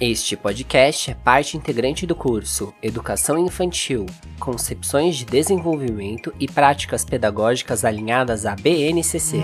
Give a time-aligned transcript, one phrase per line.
[0.00, 4.06] Este podcast é parte integrante do curso Educação Infantil,
[4.38, 9.42] Concepções de Desenvolvimento e Práticas Pedagógicas alinhadas à BNCC.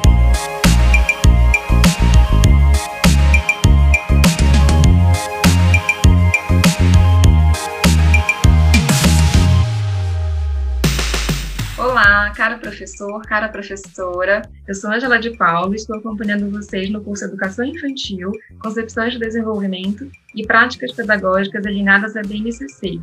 [12.34, 14.42] cara professor, cara professora.
[14.66, 19.20] Eu sou Angela de Paulo e estou acompanhando vocês no curso Educação Infantil, Concepções de
[19.20, 23.00] Desenvolvimento e Práticas Pedagógicas alinhadas à BNCC.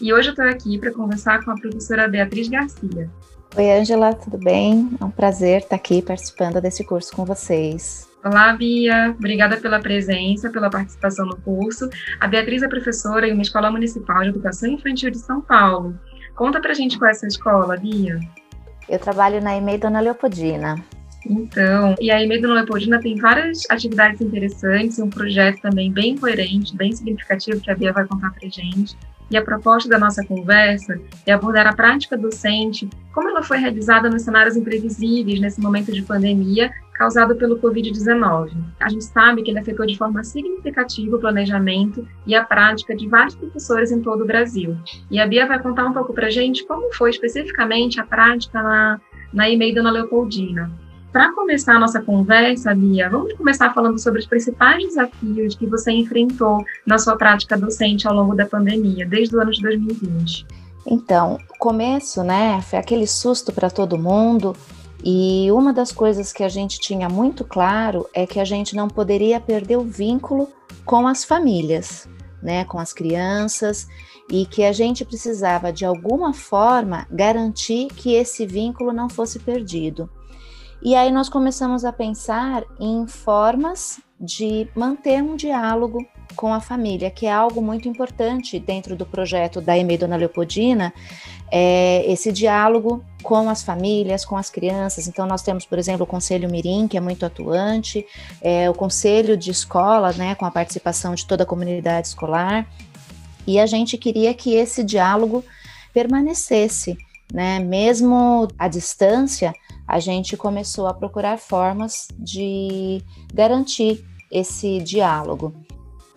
[0.00, 3.10] E hoje eu estou aqui para conversar com a professora Beatriz Garcia.
[3.56, 4.90] Oi, Angela, tudo bem?
[5.00, 8.08] É um prazer estar aqui participando desse curso com vocês.
[8.24, 9.14] Olá, Bia.
[9.18, 11.90] Obrigada pela presença, pela participação no curso.
[12.18, 15.98] A Beatriz é professora em uma escola municipal de educação infantil de São Paulo.
[16.34, 18.18] Conta pra gente qual é essa escola, Bia.
[18.88, 20.76] Eu trabalho na EMEI Dona Leopoldina.
[21.28, 26.76] Então, e a EMEI Dona Leopoldina tem várias atividades interessantes, um projeto também bem coerente,
[26.76, 28.96] bem significativo, que a Bia vai contar pra gente.
[29.30, 34.10] E a proposta da nossa conversa é abordar a prática docente, como ela foi realizada
[34.10, 38.52] nos cenários imprevisíveis nesse momento de pandemia causado pelo Covid-19.
[38.78, 43.08] A gente sabe que ele afetou de forma significativa o planejamento e a prática de
[43.08, 44.76] vários professores em todo o Brasil.
[45.10, 49.00] E a Bia vai contar um pouco para gente como foi especificamente a prática na,
[49.32, 50.70] na EMEI Dona Leopoldina.
[51.12, 55.92] Para começar a nossa conversa, Bia, vamos começar falando sobre os principais desafios que você
[55.92, 60.46] enfrentou na sua prática docente ao longo da pandemia, desde o ano de 2020.
[60.86, 64.56] Então, começo, né, foi aquele susto para todo mundo,
[65.04, 68.88] e uma das coisas que a gente tinha muito claro é que a gente não
[68.88, 70.48] poderia perder o vínculo
[70.82, 72.08] com as famílias,
[72.42, 73.86] né, com as crianças,
[74.30, 80.08] e que a gente precisava de alguma forma garantir que esse vínculo não fosse perdido.
[80.84, 87.08] E aí nós começamos a pensar em formas de manter um diálogo com a família,
[87.08, 90.92] que é algo muito importante dentro do projeto da EMEI Dona Leopoldina,
[91.52, 95.06] é esse diálogo com as famílias, com as crianças.
[95.06, 98.04] Então, nós temos, por exemplo, o Conselho Mirim, que é muito atuante,
[98.40, 102.66] é, o Conselho de Escola, né, com a participação de toda a comunidade escolar,
[103.46, 105.44] e a gente queria que esse diálogo
[105.92, 106.96] permanecesse,
[107.32, 109.52] né, mesmo à distância,
[109.92, 113.02] a gente começou a procurar formas de
[113.34, 115.52] garantir esse diálogo.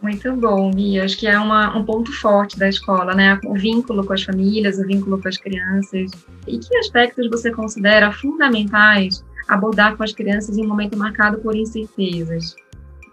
[0.02, 1.04] Muito bom, Bia.
[1.04, 3.38] Acho que é uma, um ponto forte da escola, né?
[3.46, 6.10] O vínculo com as famílias, o vínculo com as crianças.
[6.48, 11.54] E que aspectos você considera fundamentais abordar com as crianças em um momento marcado por
[11.54, 12.56] incertezas?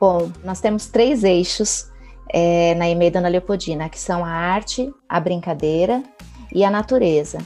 [0.01, 1.91] Bom, nós temos três eixos
[2.33, 6.05] é, na EMEI Dona Leopoldina, que são a arte, a brincadeira
[6.55, 7.39] e a natureza.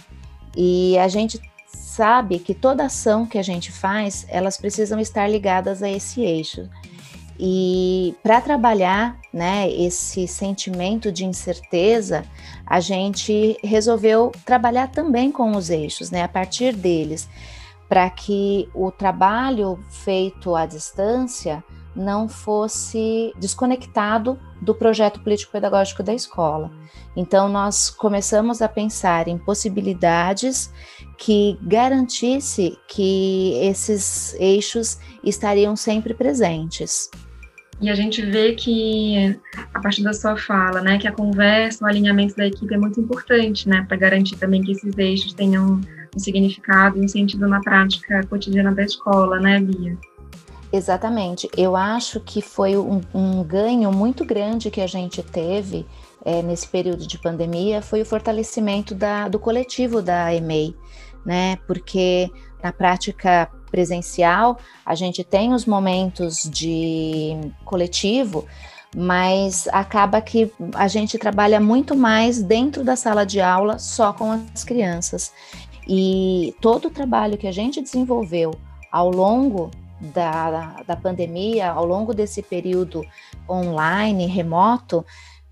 [0.54, 1.41] E a gente
[1.76, 6.69] sabe que toda ação que a gente faz, elas precisam estar ligadas a esse eixo.
[7.38, 12.25] E para trabalhar né, esse sentimento de incerteza,
[12.66, 17.28] a gente resolveu trabalhar também com os eixos, né, a partir deles,
[17.88, 21.62] para que o trabalho feito à distância
[21.94, 26.70] não fosse desconectado do projeto político-pedagógico da escola.
[27.15, 30.70] Então, nós começamos a pensar em possibilidades
[31.16, 37.10] que garantisse que esses eixos estariam sempre presentes.
[37.81, 39.38] E a gente vê que,
[39.75, 42.99] a partir da sua fala, né, que a conversa, o alinhamento da equipe é muito
[43.00, 45.81] importante, né, para garantir também que esses eixos tenham
[46.15, 49.97] um significado e um sentido na prática cotidiana da escola, né, Bia?
[50.72, 51.48] Exatamente.
[51.56, 55.87] Eu acho que foi um, um ganho muito grande que a gente teve
[56.27, 60.75] é, nesse período de pandemia foi o fortalecimento da, do coletivo da EMEI,
[61.26, 61.56] né?
[61.66, 62.31] Porque
[62.62, 68.47] na prática presencial a gente tem os momentos de coletivo,
[68.94, 74.31] mas acaba que a gente trabalha muito mais dentro da sala de aula só com
[74.54, 75.32] as crianças.
[75.86, 78.54] E todo o trabalho que a gente desenvolveu
[78.91, 79.70] ao longo
[80.00, 83.03] da, da pandemia, ao longo desse período
[83.48, 85.04] online, remoto,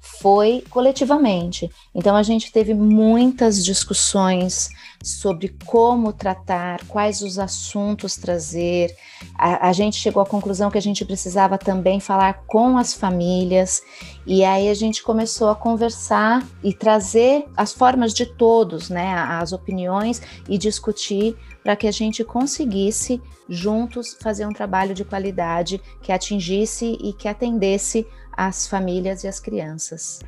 [0.04, 1.70] foi coletivamente.
[1.94, 4.68] Então a gente teve muitas discussões
[5.02, 8.94] sobre como tratar, quais os assuntos trazer.
[9.34, 13.82] A, a, gente chegou à conclusão que a gente precisava também falar com as famílias,
[14.26, 19.52] e aí a gente começou a conversar e trazer as formas de todos, né, as
[19.52, 26.12] opiniões e discutir para que a gente conseguisse juntos fazer um trabalho de qualidade que
[26.12, 30.20] atingisse e que atendesse as famílias e as crianças.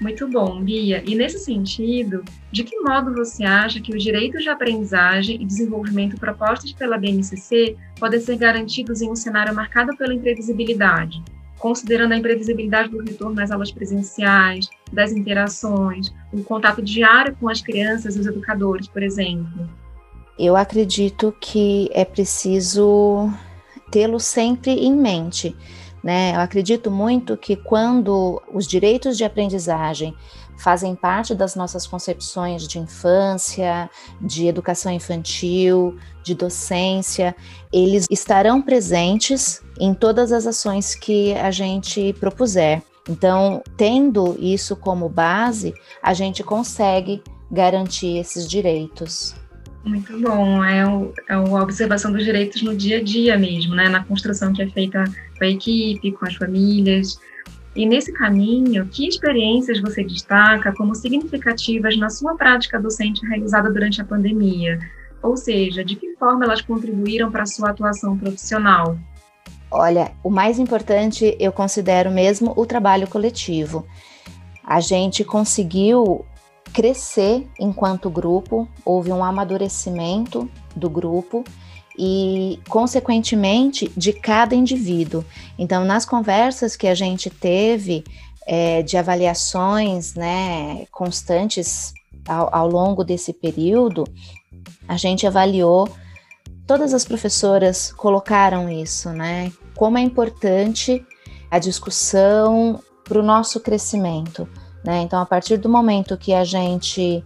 [0.00, 1.02] Muito bom, Bia.
[1.06, 6.16] E nesse sentido, de que modo você acha que os direitos de aprendizagem e desenvolvimento
[6.16, 11.22] propostos pela BNCC podem ser garantidos em um cenário marcado pela imprevisibilidade?
[11.60, 17.60] considerando a imprevisibilidade do retorno nas aulas presenciais, das interações, o contato diário com as
[17.60, 19.68] crianças e os educadores, por exemplo?
[20.38, 23.30] Eu acredito que é preciso
[23.92, 25.54] tê-lo sempre em mente.
[26.02, 26.34] Né?
[26.34, 30.14] Eu acredito muito que quando os direitos de aprendizagem
[30.56, 33.88] fazem parte das nossas concepções de infância,
[34.20, 37.34] de educação infantil, de docência,
[37.72, 42.82] eles estarão presentes em todas as ações que a gente propuser.
[43.08, 49.34] Então, tendo isso como base, a gente consegue garantir esses direitos.
[49.84, 53.88] Muito bom, é, o, é a observação dos direitos no dia a dia mesmo, né?
[53.88, 55.04] na construção que é feita
[55.38, 57.18] com a equipe, com as famílias.
[57.74, 64.00] E nesse caminho, que experiências você destaca como significativas na sua prática docente realizada durante
[64.02, 64.78] a pandemia?
[65.22, 68.98] Ou seja, de que forma elas contribuíram para a sua atuação profissional?
[69.70, 73.86] Olha, o mais importante eu considero mesmo o trabalho coletivo.
[74.64, 76.24] A gente conseguiu
[76.72, 81.44] crescer enquanto grupo, houve um amadurecimento do grupo
[81.98, 85.24] e, consequentemente, de cada indivíduo.
[85.58, 88.04] Então, nas conversas que a gente teve
[88.46, 91.92] é, de avaliações né, constantes
[92.26, 94.04] ao, ao longo desse período,
[94.88, 95.88] a gente avaliou,
[96.66, 99.52] todas as professoras colocaram isso, né?
[99.76, 101.04] Como é importante
[101.50, 104.48] a discussão para o nosso crescimento.
[104.84, 105.02] Né?
[105.02, 107.22] Então, a partir do momento que a gente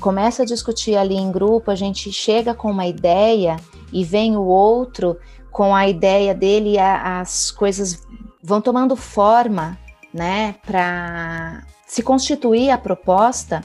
[0.00, 3.56] começa a discutir ali em grupo, a gente chega com uma ideia
[3.92, 5.16] e vem o outro
[5.50, 8.02] com a ideia dele, a, as coisas
[8.42, 9.78] vão tomando forma,
[10.12, 13.62] né, para se constituir a proposta.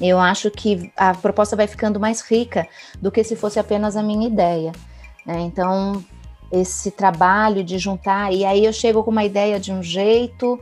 [0.00, 2.68] Eu acho que a proposta vai ficando mais rica
[3.00, 4.72] do que se fosse apenas a minha ideia.
[5.26, 5.40] Né?
[5.40, 6.04] Então,
[6.52, 10.60] esse trabalho de juntar, e aí eu chego com uma ideia de um jeito,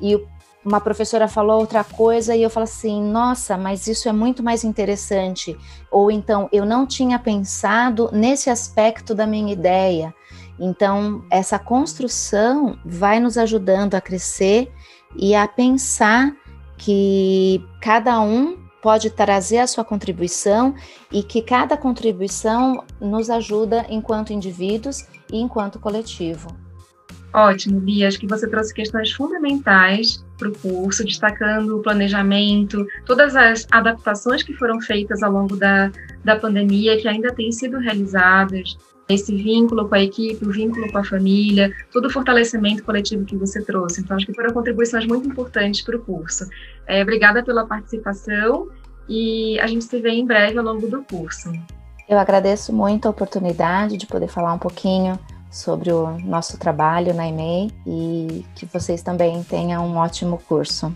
[0.00, 0.28] e o
[0.64, 4.64] uma professora falou outra coisa e eu falo assim: nossa, mas isso é muito mais
[4.64, 5.56] interessante.
[5.90, 10.14] Ou então, eu não tinha pensado nesse aspecto da minha ideia.
[10.58, 14.72] Então, essa construção vai nos ajudando a crescer
[15.16, 16.32] e a pensar
[16.78, 20.74] que cada um pode trazer a sua contribuição
[21.10, 26.48] e que cada contribuição nos ajuda enquanto indivíduos e enquanto coletivo.
[27.34, 28.06] Ótimo, Bia.
[28.06, 34.44] Acho que você trouxe questões fundamentais para o curso, destacando o planejamento, todas as adaptações
[34.44, 35.90] que foram feitas ao longo da,
[36.24, 38.78] da pandemia, que ainda têm sido realizadas,
[39.08, 43.36] esse vínculo com a equipe, o vínculo com a família, todo o fortalecimento coletivo que
[43.36, 44.00] você trouxe.
[44.00, 46.48] Então, acho que foram contribuições muito importantes para o curso.
[46.86, 48.68] É, obrigada pela participação
[49.08, 51.50] e a gente se vê em breve ao longo do curso.
[52.08, 55.18] Eu agradeço muito a oportunidade de poder falar um pouquinho
[55.54, 60.92] sobre o nosso trabalho na EMEI e que vocês também tenham um ótimo curso.